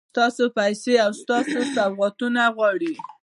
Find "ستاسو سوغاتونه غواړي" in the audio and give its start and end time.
1.21-2.93